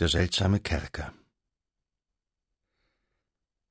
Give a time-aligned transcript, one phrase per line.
[0.00, 1.12] Der seltsame Kerker.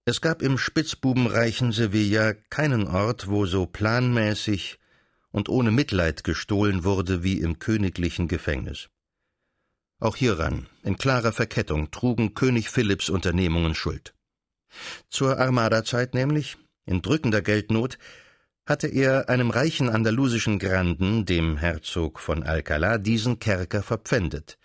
[0.06, 4.78] Es gab im spitzbubenreichen Sevilla keinen Ort, wo so planmäßig
[5.32, 8.90] und ohne Mitleid gestohlen wurde wie im königlichen Gefängnis.
[10.00, 14.14] Auch hieran, in klarer Verkettung, trugen König Philipps Unternehmungen Schuld.
[15.10, 17.98] Zur Armada-Zeit nämlich, in drückender Geldnot,
[18.68, 24.59] hatte er einem reichen andalusischen Granden, dem Herzog von Alcalá, diesen Kerker verpfändet,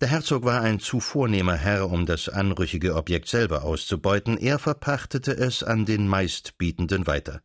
[0.00, 5.32] der Herzog war ein zu vornehmer Herr, um das anrüchige Objekt selber auszubeuten, er verpachtete
[5.32, 7.40] es an den Meistbietenden weiter.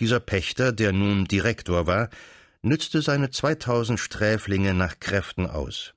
[0.00, 2.08] Dieser Pächter, der nun Direktor war,
[2.62, 5.94] nützte seine zweitausend Sträflinge nach Kräften aus.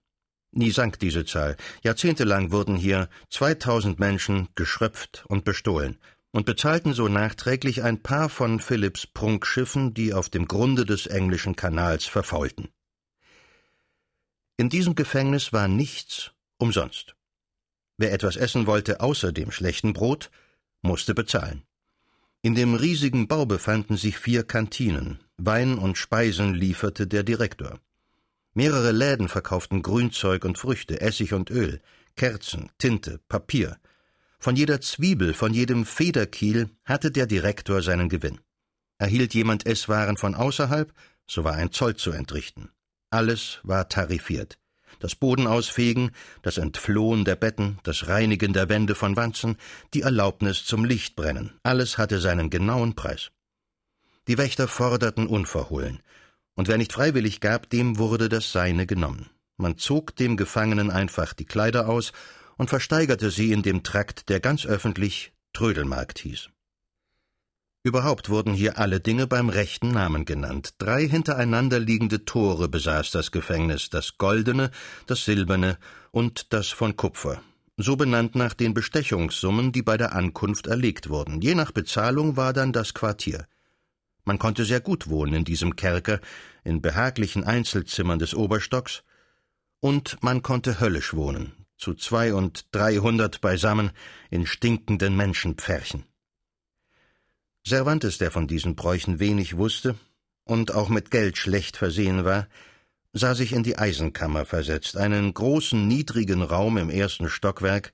[0.52, 1.56] Nie sank diese Zahl.
[1.84, 5.98] Jahrzehntelang wurden hier zweitausend Menschen geschröpft und bestohlen
[6.32, 11.56] und bezahlten so nachträglich ein paar von Philipps Prunkschiffen, die auf dem Grunde des englischen
[11.56, 12.70] Kanals verfaulten.
[14.62, 17.16] In diesem Gefängnis war nichts umsonst.
[17.98, 20.30] Wer etwas essen wollte außer dem schlechten Brot,
[20.84, 21.64] musste bezahlen.
[22.44, 25.18] In dem riesigen Bau befanden sich vier Kantinen.
[25.38, 27.80] Wein und Speisen lieferte der Direktor.
[28.54, 31.82] Mehrere Läden verkauften Grünzeug und Früchte, Essig und Öl,
[32.16, 33.80] Kerzen, Tinte, Papier.
[34.38, 38.40] Von jeder Zwiebel, von jedem Federkiel hatte der Direktor seinen Gewinn.
[39.00, 40.94] Erhielt jemand Esswaren von außerhalb,
[41.26, 42.70] so war ein Zoll zu entrichten.
[43.12, 44.58] Alles war tarifiert.
[45.00, 46.12] Das Bodenausfegen,
[46.44, 49.58] das Entflohen der Betten, das Reinigen der Wände von Wanzen,
[49.94, 53.32] die Erlaubnis zum Lichtbrennen, alles hatte seinen genauen Preis.
[54.30, 56.02] Die Wächter forderten unverhohlen,
[56.56, 59.30] und wer nicht freiwillig gab, dem wurde das Seine genommen.
[59.58, 62.14] Man zog dem Gefangenen einfach die Kleider aus
[62.58, 66.50] und versteigerte sie in dem Trakt, der ganz öffentlich Trödelmarkt hieß.
[67.84, 70.76] Überhaupt wurden hier alle Dinge beim rechten Namen genannt.
[70.78, 74.70] Drei hintereinander liegende Tore besaß das Gefängnis, das goldene,
[75.08, 75.80] das silberne
[76.12, 77.42] und das von Kupfer.
[77.78, 81.42] So benannt nach den Bestechungssummen, die bei der Ankunft erlegt wurden.
[81.42, 83.48] Je nach Bezahlung war dann das Quartier.
[84.26, 86.20] Man konnte sehr gut wohnen in diesem Kerker,
[86.64, 89.02] in behaglichen Einzelzimmern des Oberstocks,
[89.80, 93.90] und man konnte höllisch wohnen, zu zwei und dreihundert beisammen
[94.30, 96.06] in stinkenden Menschenpferchen.
[97.66, 99.96] Cervantes, der von diesen Bräuchen wenig wusste
[100.44, 102.48] und auch mit Geld schlecht versehen war,
[103.14, 107.94] sah sich in die Eisenkammer versetzt, einen großen, niedrigen Raum im ersten Stockwerk,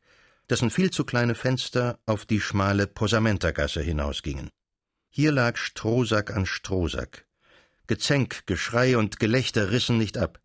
[0.49, 4.49] dessen viel zu kleine Fenster auf die schmale Posamentergasse hinausgingen.
[5.09, 7.25] Hier lag Strohsack an Strohsack.
[7.87, 10.39] Gezänk, Geschrei und Gelächter rissen nicht ab.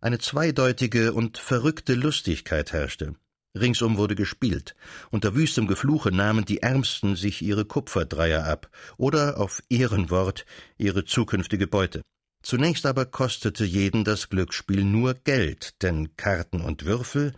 [0.00, 3.14] Eine zweideutige und verrückte Lustigkeit herrschte.
[3.60, 4.76] Ringsum wurde gespielt.
[5.10, 10.46] Unter wüstem Gefluche nahmen die Ärmsten sich ihre Kupferdreier ab oder auf Ehrenwort
[10.78, 12.02] ihre zukünftige Beute.
[12.42, 17.32] Zunächst aber kostete jeden das Glücksspiel nur Geld, denn Karten und Würfel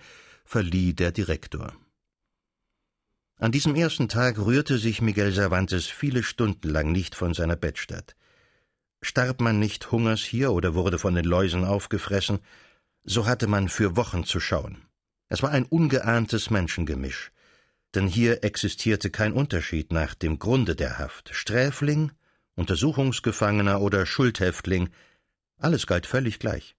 [0.44, 1.74] verlieh der Direktor.
[3.38, 8.16] An diesem ersten Tag rührte sich Miguel Cervantes viele Stunden lang nicht von seiner Bettstatt.
[9.00, 12.40] Starb man nicht Hungers hier oder wurde von den Läusen aufgefressen,
[13.04, 14.88] so hatte man für Wochen zu schauen.
[15.28, 17.32] Es war ein ungeahntes Menschengemisch,
[17.94, 21.30] denn hier existierte kein Unterschied nach dem Grunde der Haft.
[21.34, 22.12] Sträfling,
[22.54, 24.90] Untersuchungsgefangener oder Schuldhäftling,
[25.58, 26.76] alles galt völlig gleich.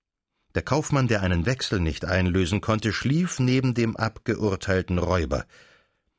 [0.56, 5.46] Der Kaufmann, der einen Wechsel nicht einlösen konnte, schlief neben dem abgeurteilten Räuber.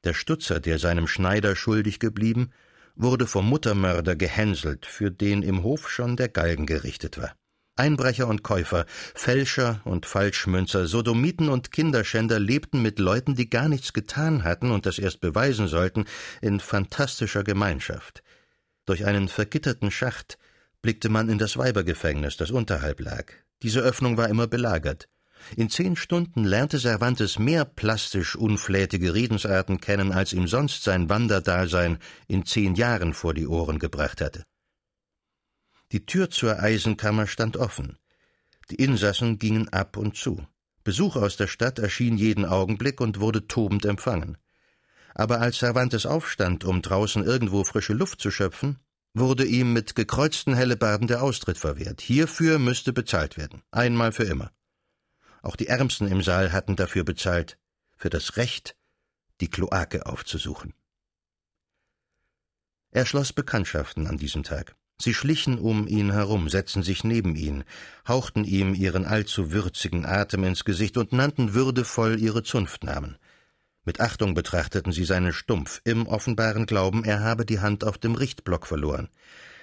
[0.05, 2.51] Der Stutzer, der seinem Schneider schuldig geblieben,
[2.95, 7.35] wurde vom Muttermörder gehänselt, für den im Hof schon der Galgen gerichtet war.
[7.81, 13.95] Einbrecher und Käufer, Fälscher und Falschmünzer, Sodomiten und Kinderschänder lebten mit Leuten, die gar nichts
[13.95, 16.05] getan hatten und das erst beweisen sollten,
[16.43, 18.23] in fantastischer Gemeinschaft.
[18.85, 20.37] Durch einen vergitterten Schacht
[20.83, 23.33] blickte man in das Weibergefängnis, das unterhalb lag.
[23.63, 25.09] Diese Öffnung war immer belagert.
[25.57, 31.99] In zehn Stunden lernte Cervantes mehr plastisch unflätige Redensarten kennen, als ihm sonst sein Wanderdasein
[32.29, 34.45] in zehn Jahren vor die Ohren gebracht hatte.
[35.93, 37.99] Die Tür zur Eisenkammer stand offen.
[38.71, 40.47] Die Insassen gingen ab und zu.
[40.85, 44.39] Besuch aus der Stadt erschien jeden Augenblick und wurde tobend empfangen.
[45.15, 48.79] Aber als Cervantes aufstand, um draußen irgendwo frische Luft zu schöpfen,
[49.13, 52.01] wurde ihm mit gekreuzten Hellebarden der Austritt verwehrt.
[52.01, 54.53] Hierfür müsste bezahlt werden, einmal für immer.
[55.43, 57.59] Auch die Ärmsten im Saal hatten dafür bezahlt,
[57.97, 58.77] für das Recht,
[59.41, 60.75] die Kloake aufzusuchen.
[62.93, 64.77] Er schloss Bekanntschaften an diesem Tag.
[65.01, 67.65] Sie schlichen um ihn herum, setzten sich neben ihn,
[68.07, 73.17] hauchten ihm ihren allzu würzigen Atem ins Gesicht und nannten würdevoll ihre Zunftnamen.
[73.85, 78.15] Mit Achtung betrachteten sie seinen Stumpf, im offenbaren Glauben, er habe die Hand auf dem
[78.15, 79.09] Richtblock verloren.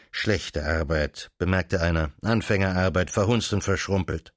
[0.10, 4.34] Schlechte Arbeit, bemerkte einer, Anfängerarbeit, verhunzt und verschrumpelt.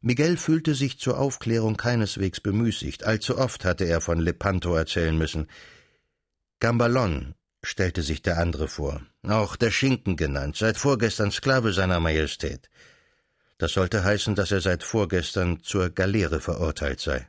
[0.00, 3.04] Miguel fühlte sich zur Aufklärung keineswegs bemüßigt.
[3.04, 5.48] Allzu oft hatte er von Lepanto erzählen müssen.
[6.58, 12.70] Gambalon, stellte sich der andere vor, auch der Schinken genannt, seit vorgestern Sklave seiner Majestät.
[13.58, 17.28] Das sollte heißen, dass er seit vorgestern zur Galeere verurteilt sei.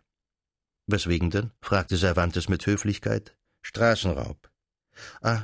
[0.88, 1.52] Weswegen denn?
[1.62, 3.36] fragte Cervantes mit Höflichkeit.
[3.62, 4.50] Straßenraub.
[5.22, 5.44] Ah.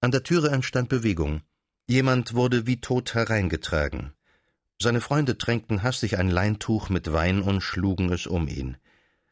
[0.00, 1.42] An der Türe entstand Bewegung.
[1.86, 4.12] Jemand wurde wie tot hereingetragen.
[4.80, 8.78] Seine Freunde tränkten hastig ein Leintuch mit Wein und schlugen es um ihn.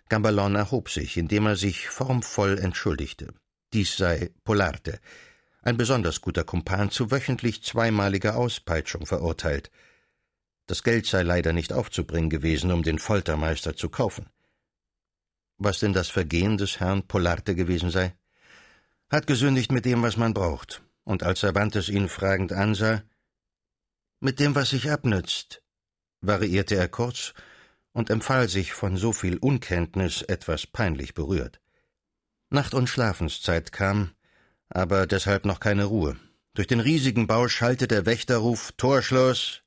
[0.08, 3.32] Gambalon erhob sich, indem er sich formvoll entschuldigte.
[3.72, 4.98] Dies sei Polarte,
[5.62, 9.70] ein besonders guter Kumpan, zu wöchentlich zweimaliger Auspeitschung verurteilt.
[10.66, 14.26] Das Geld sei leider nicht aufzubringen gewesen, um den Foltermeister zu kaufen.
[15.58, 18.14] Was denn das Vergehen des Herrn Polarte gewesen sei?
[19.10, 20.82] Hat gesündigt mit dem, was man braucht.
[21.04, 23.02] Und als Cervantes ihn fragend ansah,
[24.20, 25.62] mit dem, was sich abnützt,
[26.20, 27.34] variierte er kurz
[27.92, 31.60] und empfahl sich von so viel Unkenntnis etwas peinlich berührt.
[32.50, 34.10] Nacht- und Schlafenszeit kam,
[34.68, 36.16] aber deshalb noch keine Ruhe.
[36.54, 39.62] Durch den riesigen Bau schallte der Wächterruf Torschluss,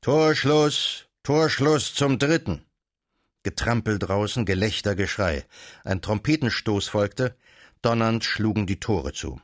[0.00, 2.64] Torschluss, Torschluss zum Dritten.
[3.42, 5.44] Getrampel draußen, Gelächter, Geschrei.
[5.82, 7.36] Ein Trompetenstoß folgte,
[7.82, 9.40] donnernd schlugen die Tore zu.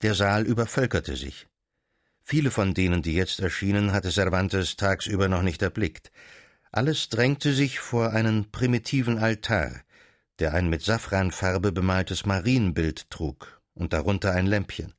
[0.00, 1.46] Der Saal übervölkerte sich.
[2.22, 6.10] Viele von denen, die jetzt erschienen, hatte Cervantes tagsüber noch nicht erblickt.
[6.70, 9.82] Alles drängte sich vor einen primitiven Altar,
[10.42, 14.92] der ein mit Safranfarbe bemaltes Marienbild trug und darunter ein Lämpchen.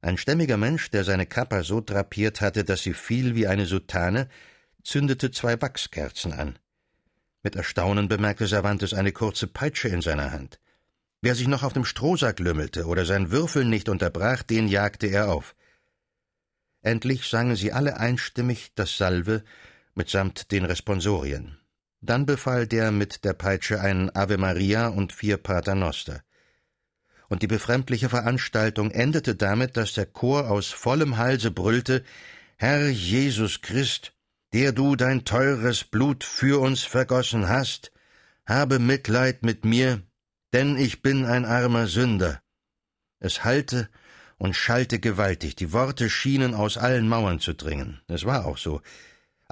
[0.00, 4.28] Ein stämmiger Mensch, der seine Kappa so drapiert hatte, dass sie fiel wie eine Soutane,
[4.82, 6.58] zündete zwei Wachskerzen an.
[7.44, 10.58] Mit Erstaunen bemerkte Cervantes eine kurze Peitsche in seiner Hand.
[11.22, 15.30] Wer sich noch auf dem Strohsack lümmelte oder sein Würfeln nicht unterbrach, den jagte er
[15.30, 15.54] auf.
[16.82, 19.44] Endlich sangen sie alle einstimmig das Salve
[19.94, 21.56] mitsamt den Responsorien.
[22.04, 26.22] Dann befahl der mit der Peitsche ein Ave Maria und vier Paternoster.
[27.28, 32.04] Und die befremdliche Veranstaltung endete damit, dass der Chor aus vollem Halse brüllte
[32.56, 34.12] Herr Jesus Christ,
[34.52, 37.90] der du dein teures Blut für uns vergossen hast,
[38.44, 40.02] habe Mitleid mit mir,
[40.52, 42.42] denn ich bin ein armer Sünder.
[43.18, 43.88] Es hallte
[44.36, 48.02] und schallte gewaltig, die Worte schienen aus allen Mauern zu dringen.
[48.08, 48.82] Es war auch so.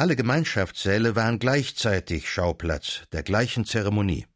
[0.03, 4.27] Alle Gemeinschaftssäle waren gleichzeitig Schauplatz der gleichen Zeremonie.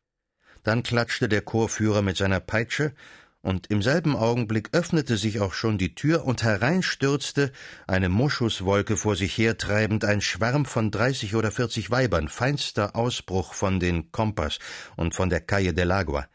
[0.63, 2.95] Dann klatschte der Chorführer mit seiner Peitsche,
[3.43, 7.51] und im selben Augenblick öffnete sich auch schon die Tür und hereinstürzte,
[7.89, 13.81] eine Moschuswolke vor sich hertreibend, ein Schwarm von dreißig oder vierzig Weibern, feinster Ausbruch von
[13.81, 14.61] den Kompass
[14.95, 16.29] und von der Calle del Agua.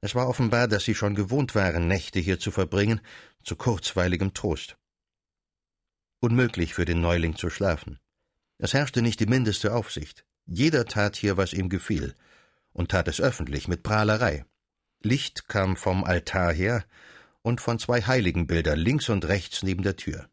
[0.00, 3.02] Es war offenbar, dass sie schon gewohnt waren, Nächte hier zu verbringen,
[3.44, 4.78] zu kurzweiligem Trost.
[6.20, 7.98] Unmöglich für den Neuling zu schlafen.
[8.58, 10.24] Es herrschte nicht die mindeste Aufsicht.
[10.46, 12.14] Jeder tat hier, was ihm gefiel,
[12.72, 14.44] und tat es öffentlich mit Prahlerei.
[15.02, 16.84] Licht kam vom Altar her
[17.42, 20.28] und von zwei Heiligenbildern links und rechts neben der Tür.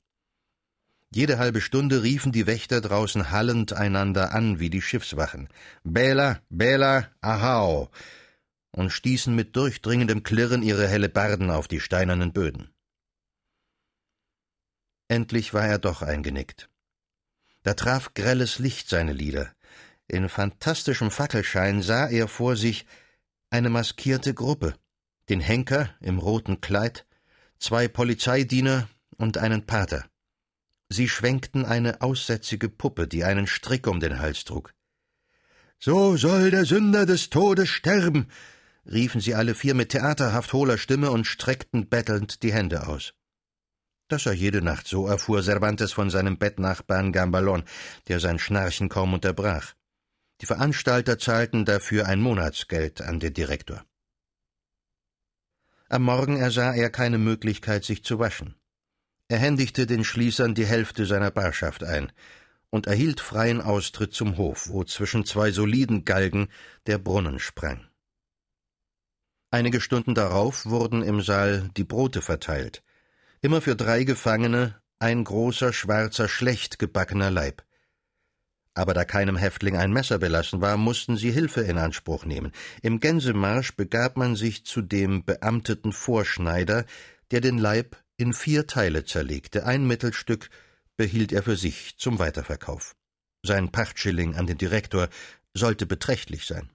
[1.12, 5.50] Jede halbe Stunde riefen die Wächter draußen hallend einander an wie die Schiffswachen.
[5.83, 7.89] Bela, Bela, ahau!
[8.71, 12.69] und stießen mit durchdringendem Klirren ihre Hellebarden auf die steinernen Böden.
[15.07, 16.69] Endlich war er doch eingenickt.
[17.69, 19.48] Da traf grelles Licht seine Lider.
[20.07, 22.88] In fantastischem Fackelschein sah er vor sich
[23.52, 24.73] eine maskierte Gruppe,
[25.30, 27.06] den Henker im roten Kleid,
[27.59, 30.04] zwei Polizeidiener und einen Pater.
[30.90, 34.73] Sie schwenkten eine aussätzige Puppe, die einen Strick um den Hals trug.
[35.78, 38.30] So soll der Sünder des Todes sterben,
[38.92, 43.14] riefen sie alle vier mit theaterhaft hohler Stimme und streckten bettelnd die Hände aus.
[44.09, 47.63] Das sei jede Nacht so, erfuhr Cervantes von seinem Bettnachbarn Gambalon,
[48.07, 49.75] der sein Schnarchen kaum unterbrach.
[50.42, 53.85] Die Veranstalter zahlten dafür ein Monatsgeld an den Direktor.
[55.89, 58.56] Am Morgen ersah er keine Möglichkeit, sich zu waschen.
[59.28, 62.11] Er händigte den Schließern die Hälfte seiner Barschaft ein
[62.71, 66.47] und erhielt freien Austritt zum Hof, wo zwischen zwei soliden Galgen
[66.87, 67.87] der Brunnen sprang.
[69.51, 72.83] Einige Stunden darauf wurden im Saal die Brote verteilt,
[73.41, 77.63] immer für drei Gefangene ein großer, schwarzer, schlecht gebackener Leib.
[78.73, 82.51] Aber da keinem Häftling ein Messer belassen war, mussten sie Hilfe in Anspruch nehmen.
[82.81, 86.85] Im Gänsemarsch begab man sich zu dem beamteten Vorschneider,
[87.31, 89.65] der den Leib in vier Teile zerlegte.
[89.65, 90.49] Ein Mittelstück
[90.97, 92.95] behielt er für sich zum Weiterverkauf.
[93.43, 95.09] Sein Pachtschilling an den Direktor
[95.53, 96.69] sollte beträchtlich sein.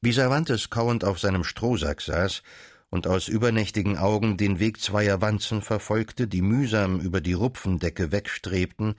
[0.00, 2.42] Wie Cervantes kauend auf seinem Strohsack saß
[2.90, 8.94] und aus übernächtigen Augen den Weg zweier Wanzen verfolgte, die mühsam über die Rupfendecke wegstrebten,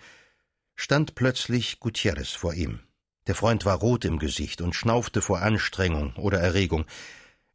[0.75, 2.79] stand plötzlich Gutierrez vor ihm.
[3.27, 6.85] Der Freund war rot im Gesicht und schnaufte vor Anstrengung oder Erregung.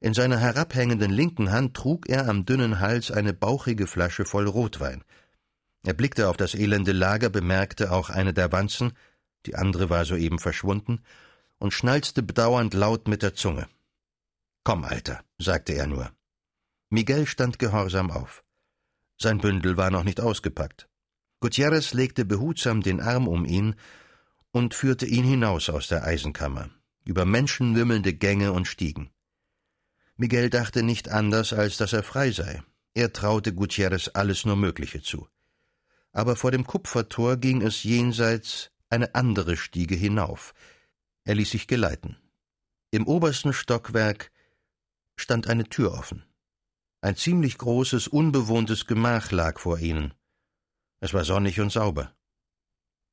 [0.00, 5.02] In seiner herabhängenden linken Hand trug er am dünnen Hals eine bauchige Flasche voll Rotwein.
[5.82, 8.92] Er blickte auf das elende Lager, bemerkte auch eine der Wanzen,
[9.46, 11.02] die andere war soeben verschwunden,
[11.58, 13.66] und schnalzte bedauernd laut mit der Zunge.
[14.64, 16.13] Komm, Alter, sagte er nur.
[16.94, 18.44] Miguel stand gehorsam auf.
[19.18, 20.88] Sein Bündel war noch nicht ausgepackt.
[21.40, 23.74] Gutierrez legte behutsam den Arm um ihn
[24.52, 26.70] und führte ihn hinaus aus der Eisenkammer,
[27.04, 29.10] über menschenwimmelnde Gänge und Stiegen.
[30.16, 32.62] Miguel dachte nicht anders, als dass er frei sei.
[32.94, 35.26] Er traute Gutierrez alles nur Mögliche zu.
[36.12, 40.54] Aber vor dem Kupfertor ging es jenseits eine andere Stiege hinauf.
[41.24, 42.16] Er ließ sich geleiten.
[42.92, 44.30] Im obersten Stockwerk
[45.16, 46.24] stand eine Tür offen.
[47.04, 50.14] Ein ziemlich großes, unbewohntes Gemach lag vor ihnen.
[51.00, 52.14] Es war sonnig und sauber.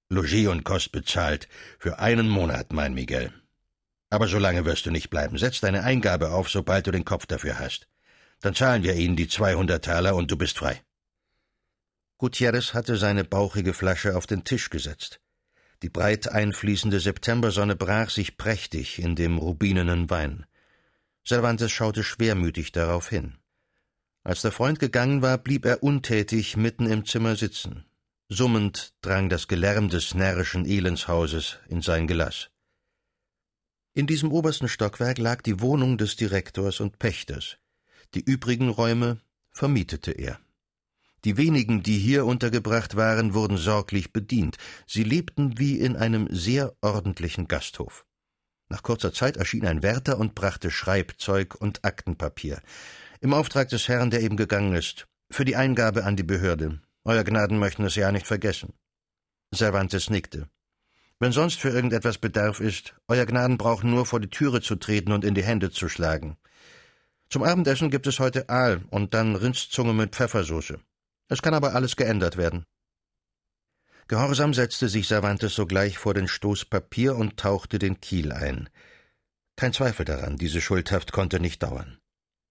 [0.07, 3.33] Logis und Kost bezahlt, für einen Monat, mein Miguel.
[4.09, 5.37] Aber so lange wirst du nicht bleiben.
[5.37, 7.89] Setz deine Eingabe auf, sobald du den Kopf dafür hast.
[8.39, 10.81] Dann zahlen wir ihnen die zweihundert Taler und du bist frei.
[12.17, 15.19] Gutierrez hatte seine bauchige Flasche auf den Tisch gesetzt.
[15.81, 20.45] Die breit einfließende Septembersonne brach sich prächtig in dem rubinenen Wein.
[21.27, 23.35] Cervantes schaute schwermütig darauf hin.
[24.23, 27.85] Als der Freund gegangen war, blieb er untätig mitten im Zimmer sitzen.
[28.29, 32.49] Summend drang das Gelärm des närrischen Elendshauses in sein Gelass.
[33.93, 37.57] In diesem obersten Stockwerk lag die Wohnung des Direktors und Pächters.
[38.13, 39.19] Die übrigen Räume
[39.51, 40.39] vermietete er.
[41.25, 44.57] Die wenigen, die hier untergebracht waren, wurden sorglich bedient.
[44.87, 48.05] Sie lebten wie in einem sehr ordentlichen Gasthof.
[48.69, 52.61] Nach kurzer Zeit erschien ein Wärter und brachte Schreibzeug und Aktenpapier.
[53.23, 55.07] Im Auftrag des Herrn, der eben gegangen ist.
[55.29, 56.81] Für die Eingabe an die Behörde.
[57.03, 58.73] Euer Gnaden möchten es ja nicht vergessen.
[59.53, 60.49] Cervantes nickte.
[61.19, 65.11] Wenn sonst für irgendetwas Bedarf ist, Euer Gnaden brauchen nur vor die Türe zu treten
[65.11, 66.35] und in die Hände zu schlagen.
[67.29, 70.79] Zum Abendessen gibt es heute Aal und dann Rindszunge mit Pfeffersoße.
[71.29, 72.65] Es kann aber alles geändert werden.
[74.07, 78.67] Gehorsam setzte sich Cervantes sogleich vor den Stoß Papier und tauchte den Kiel ein.
[79.57, 82.00] Kein Zweifel daran, diese Schuldhaft konnte nicht dauern.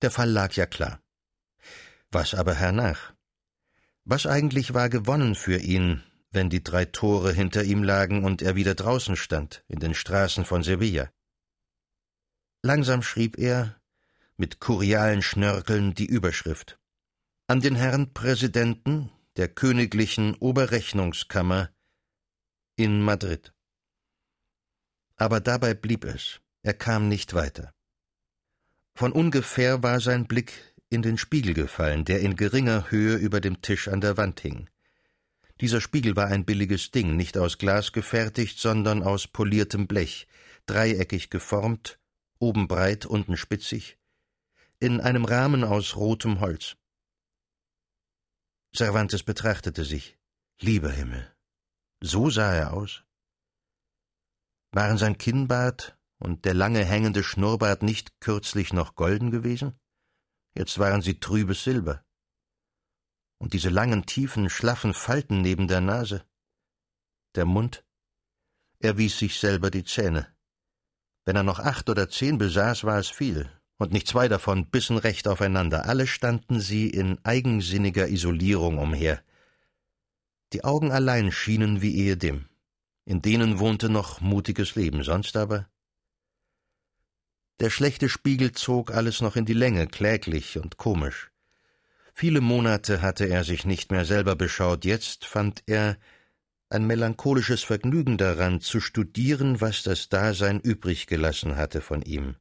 [0.02, 1.02] Der Fall lag ja klar.
[2.10, 3.12] Was aber hernach?
[4.04, 8.56] Was eigentlich war gewonnen für ihn, wenn die drei Tore hinter ihm lagen und er
[8.56, 11.10] wieder draußen stand, in den Straßen von Sevilla?
[12.62, 13.80] Langsam schrieb er,
[14.36, 16.78] mit kurialen Schnörkeln, die Überschrift.
[17.46, 21.70] An den Herrn Präsidenten der Königlichen Oberrechnungskammer
[22.76, 23.52] in Madrid.
[25.16, 26.40] Aber dabei blieb es.
[26.62, 27.74] Er kam nicht weiter.
[29.00, 33.62] Von ungefähr war sein Blick in den Spiegel gefallen, der in geringer Höhe über dem
[33.62, 34.68] Tisch an der Wand hing.
[35.62, 40.28] Dieser Spiegel war ein billiges Ding, nicht aus Glas gefertigt, sondern aus poliertem Blech,
[40.66, 41.98] dreieckig geformt,
[42.38, 43.96] oben breit, unten spitzig,
[44.80, 46.76] in einem Rahmen aus rotem Holz.
[48.76, 50.18] Cervantes betrachtete sich.
[50.60, 51.26] Lieber Himmel,
[52.02, 53.02] so sah er aus.
[54.72, 59.78] Waren sein Kinnbart und der lange hängende Schnurrbart nicht kürzlich noch golden gewesen?
[60.54, 62.04] Jetzt waren sie trübes Silber.
[63.38, 66.24] Und diese langen, tiefen, schlaffen Falten neben der Nase.
[67.34, 67.84] Der Mund.
[68.78, 70.28] Er wies sich selber die Zähne.
[71.24, 74.98] Wenn er noch acht oder zehn besaß, war es viel, und nicht zwei davon bissen
[74.98, 75.86] recht aufeinander.
[75.86, 79.22] Alle standen sie in eigensinniger Isolierung umher.
[80.52, 82.48] Die Augen allein schienen wie ehedem.
[83.04, 85.70] In denen wohnte noch mutiges Leben, sonst aber
[87.60, 91.30] der schlechte Spiegel zog alles noch in die Länge, kläglich und komisch.
[92.14, 95.96] Viele Monate hatte er sich nicht mehr selber beschaut, jetzt fand er
[96.70, 102.36] ein melancholisches Vergnügen daran, zu studieren, was das Dasein übrig gelassen hatte von ihm.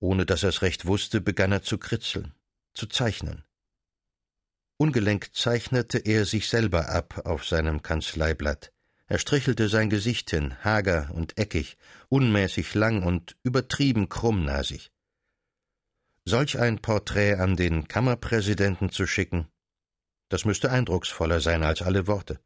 [0.00, 2.34] Ohne dass er's recht wusste, begann er zu kritzeln,
[2.74, 3.44] zu zeichnen.
[4.76, 8.72] Ungelenk zeichnete er sich selber ab auf seinem Kanzleiblatt.
[9.08, 14.92] Er strichelte sein Gesicht hin, hager und eckig, unmäßig lang und übertrieben krummnasig.
[16.26, 19.48] Solch ein Porträt an den Kammerpräsidenten zu schicken,
[20.28, 22.38] das müsste eindrucksvoller sein als alle Worte.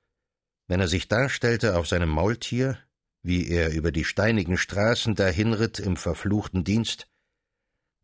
[0.69, 2.78] Wenn er sich darstellte auf seinem Maultier,
[3.23, 7.09] wie er über die steinigen Straßen dahinritt im verfluchten Dienst,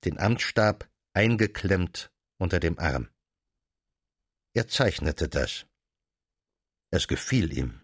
[0.05, 3.09] den Amtsstab eingeklemmt unter dem Arm.
[4.53, 5.67] Er zeichnete das.
[6.91, 7.83] Es gefiel ihm.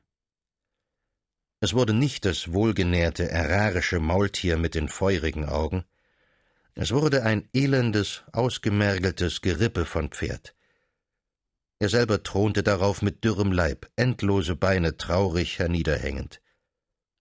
[1.64, 5.86] Es wurde nicht das wohlgenährte, ärarische Maultier mit den feurigen Augen,
[6.74, 10.54] es wurde ein elendes, ausgemergeltes Gerippe von Pferd.
[11.78, 16.42] Er selber thronte darauf mit dürrem Leib, endlose Beine traurig herniederhängend.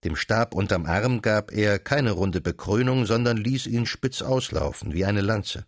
[0.04, 5.06] Dem Stab unterm Arm gab er keine runde Bekrönung, sondern ließ ihn spitz auslaufen, wie
[5.06, 5.64] eine Lanze.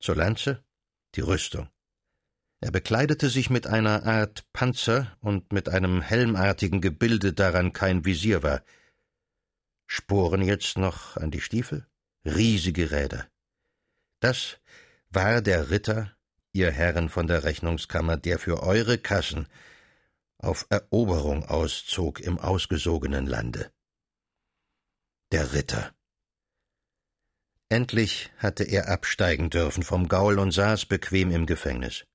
[0.00, 0.62] Zur Lanze
[1.14, 1.70] die Rüstung.
[2.64, 8.42] Er bekleidete sich mit einer Art Panzer und mit einem helmartigen Gebilde, daran kein Visier
[8.42, 8.64] war.
[9.86, 11.86] Sporen jetzt noch an die Stiefel?
[12.24, 13.28] Riesige Räder.
[14.20, 14.60] Das
[15.10, 16.16] war der Ritter,
[16.54, 19.46] ihr Herren von der Rechnungskammer, der für eure Kassen
[20.38, 23.70] auf Eroberung auszog im ausgesogenen Lande.
[25.32, 25.94] Der Ritter.
[27.68, 32.06] Endlich hatte er absteigen dürfen vom Gaul und saß bequem im Gefängnis.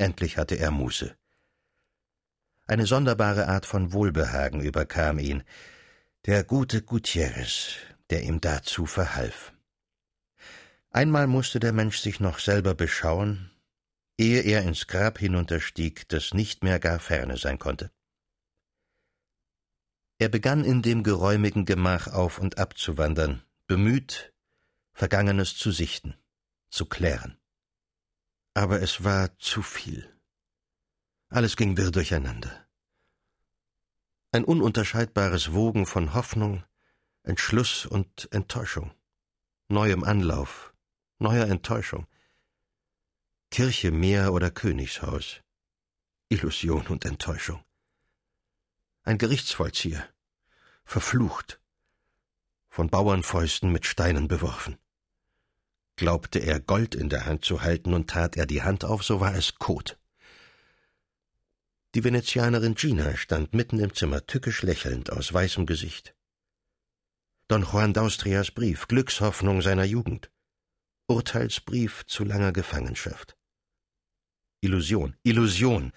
[0.00, 1.14] Endlich hatte er Muße.
[2.66, 5.42] Eine sonderbare Art von Wohlbehagen überkam ihn,
[6.24, 7.74] der gute Gutierrez,
[8.08, 9.52] der ihm dazu verhalf.
[10.90, 13.50] Einmal musste der Mensch sich noch selber beschauen,
[14.16, 17.90] ehe er ins Grab hinunterstieg, das nicht mehr gar ferne sein konnte.
[20.18, 24.32] Er begann in dem geräumigen Gemach auf und ab zu wandern, bemüht,
[24.94, 26.14] Vergangenes zu sichten,
[26.70, 27.39] zu klären.
[28.54, 30.12] Aber es war zu viel.
[31.28, 32.66] Alles ging wirr durcheinander.
[34.32, 36.64] Ein ununterscheidbares Wogen von Hoffnung,
[37.22, 38.92] Entschluss und Enttäuschung,
[39.68, 40.74] neuem Anlauf,
[41.18, 42.06] neuer Enttäuschung,
[43.50, 45.40] Kirche, Meer oder Königshaus,
[46.28, 47.64] Illusion und Enttäuschung.
[49.02, 50.08] Ein Gerichtsvollzieher,
[50.84, 51.60] verflucht,
[52.68, 54.78] von Bauernfäusten mit Steinen beworfen.
[56.00, 59.20] Glaubte er Gold in der Hand zu halten und tat er die Hand auf, so
[59.20, 59.98] war es Kot.
[61.94, 66.14] Die Venezianerin Gina stand mitten im Zimmer, tückisch lächelnd, aus weißem Gesicht.
[67.48, 70.30] Don Juan d'Austrias Brief, Glückshoffnung seiner Jugend.
[71.06, 73.36] Urteilsbrief zu langer Gefangenschaft.
[74.62, 75.92] Illusion, Illusion,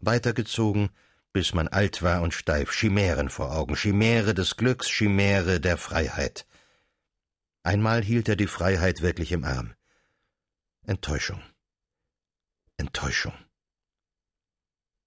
[0.00, 0.90] weitergezogen,
[1.32, 6.44] bis man alt war und steif, Chimären vor Augen, Chimäre des Glücks, Chimäre der Freiheit.
[7.66, 9.74] Einmal hielt er die Freiheit wirklich im Arm.
[10.84, 11.42] Enttäuschung.
[12.76, 13.34] Enttäuschung.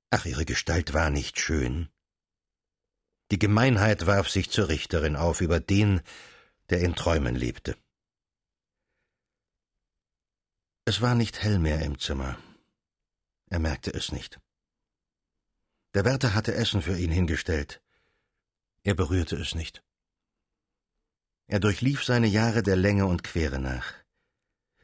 [0.10, 1.88] Ach, ihre Gestalt war nicht schön.
[3.32, 6.02] Die Gemeinheit warf sich zur Richterin auf über den,
[6.70, 7.78] der in Träumen lebte.
[10.84, 12.38] Es war nicht hell mehr im Zimmer.
[13.50, 14.38] Er merkte es nicht.
[15.94, 17.82] Der Wärter hatte Essen für ihn hingestellt.
[18.84, 19.82] Er berührte es nicht.
[21.52, 23.96] Er durchlief seine Jahre der Länge und Quere nach.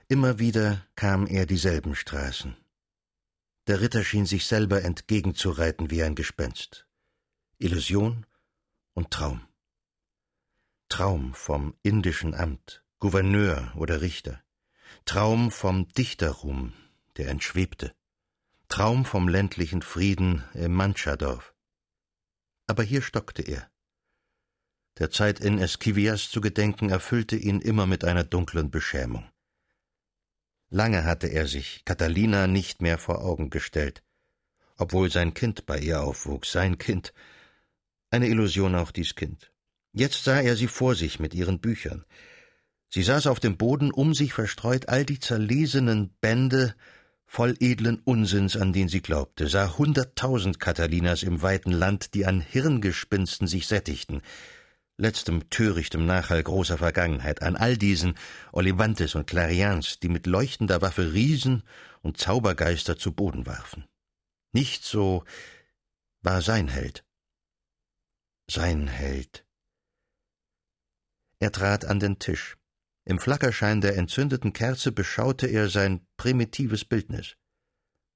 [0.08, 2.58] Immer wieder kam er dieselben Straßen.
[3.68, 6.88] Der Ritter schien sich selber entgegenzureiten wie ein Gespenst.
[7.60, 8.26] Illusion
[8.96, 9.48] und Traum.
[10.90, 14.42] Traum vom indischen Amt, Gouverneur oder Richter.
[15.06, 16.74] Traum vom Dichterruhm,
[17.18, 17.94] der entschwebte.
[18.70, 21.54] Traum vom ländlichen Frieden im Manchadorf.
[22.66, 23.70] Aber hier stockte er.
[24.98, 29.30] Der Zeit in Esquivias zu gedenken erfüllte ihn immer mit einer dunklen Beschämung.
[30.70, 34.04] Lange hatte er sich Catalina nicht mehr vor Augen gestellt,
[34.78, 37.14] obwohl sein Kind bei ihr aufwuchs, sein Kind.
[38.10, 39.52] Eine Illusion auch dies Kind.
[39.92, 42.06] Jetzt sah er sie vor sich mit ihren Büchern.
[42.90, 46.76] Sie saß auf dem Boden, um sich verstreut all die zerlesenen Bände
[47.26, 52.40] voll edlen Unsinns, an den sie glaubte, sah hunderttausend Katalinas im weiten Land, die an
[52.40, 54.22] Hirngespinsten sich sättigten,
[54.98, 58.18] letztem törichtem Nachhall großer Vergangenheit, an all diesen
[58.52, 61.64] Olivantes und Clarians, die mit leuchtender Waffe Riesen
[62.02, 63.86] und Zaubergeister zu Boden warfen.
[64.54, 65.26] Nicht so
[66.22, 67.04] war sein Held.
[68.50, 69.46] Sein Held.
[71.40, 72.58] Er trat an den Tisch.
[73.06, 77.36] Im Flackerschein der entzündeten Kerze beschaute er sein primitives Bildnis.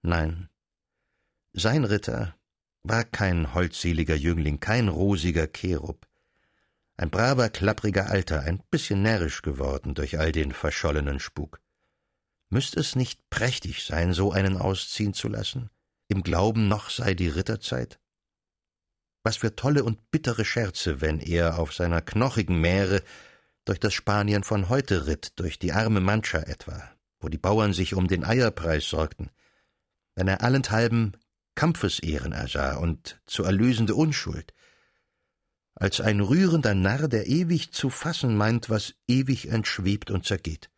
[0.01, 0.49] Nein,
[1.53, 2.35] sein Ritter
[2.83, 6.08] war kein holdseliger Jüngling, kein rosiger Cherub.
[6.99, 11.61] Ein braver, klappriger Alter, ein bisschen närrisch geworden durch all den verschollenen Spuk.
[12.49, 15.69] Müsste es nicht prächtig sein, so einen ausziehen zu lassen?
[16.09, 18.01] Im Glauben, noch sei die Ritterzeit?
[19.23, 23.01] Was für tolle und bittere Scherze, wenn er auf seiner knochigen Mähre
[23.63, 26.83] durch das Spanien von heute ritt, durch die arme Mancha etwa,
[27.21, 29.29] wo die Bauern sich um den Eierpreis sorgten,
[30.15, 31.15] wenn er allenthalben
[31.55, 34.53] Kampfesehren ersah und zu erlösende Unschuld,
[35.79, 40.69] als ein rührender Narr, der ewig zu fassen meint, was ewig entschwebt und zergeht,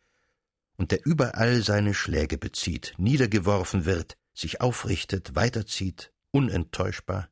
[0.76, 7.28] und der überall seine Schläge bezieht, niedergeworfen wird, sich aufrichtet, weiterzieht, unenttäuschbar,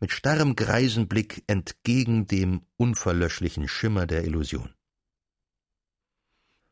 [0.00, 4.74] mit starrem Greisenblick entgegen dem unverlöschlichen Schimmer der Illusion.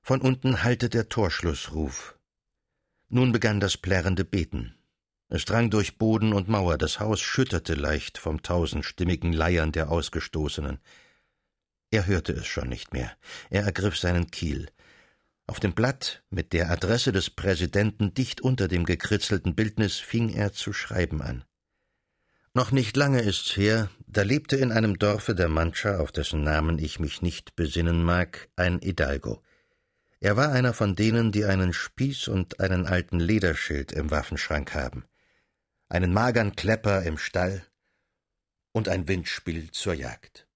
[0.00, 2.18] Von unten hallte der Torschlussruf.
[3.10, 4.77] Nun begann das plärrende Beten.
[5.30, 10.78] Es drang durch Boden und Mauer, das Haus schütterte leicht vom tausendstimmigen Leiern der Ausgestoßenen.
[11.90, 13.12] Er hörte es schon nicht mehr.
[13.50, 14.68] Er ergriff seinen Kiel.
[15.46, 20.52] Auf dem Blatt mit der Adresse des Präsidenten dicht unter dem gekritzelten Bildnis fing er
[20.52, 21.44] zu schreiben an.
[22.54, 26.78] Noch nicht lange ist's her, da lebte in einem Dorfe der Mancha, auf dessen Namen
[26.78, 29.42] ich mich nicht besinnen mag, ein Hidalgo.
[30.20, 35.04] Er war einer von denen, die einen Spieß und einen alten Lederschild im Waffenschrank haben,
[35.88, 37.66] einen magern Klepper im Stall
[38.72, 40.47] und ein Windspiel zur Jagd.